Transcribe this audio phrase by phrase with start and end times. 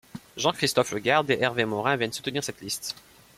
[0.35, 2.95] Jean-Christophe Lagarde et Hervé Morin viennent soutenir cette liste.